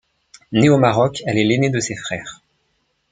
Née 0.51 0.69
au 0.69 0.79
Maroc, 0.79 1.21
elle 1.27 1.37
est 1.37 1.43
l'aînée 1.43 1.69
de 1.69 1.79
ses 1.79 1.95
frères. 1.95 2.41